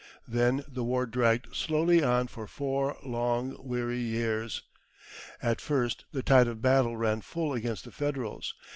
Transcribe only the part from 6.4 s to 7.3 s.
of battle ran